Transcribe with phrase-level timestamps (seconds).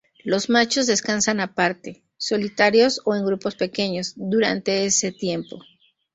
[0.23, 5.59] Los machos descansan aparte, solitarios o en grupos pequeños, durante ese tiempo.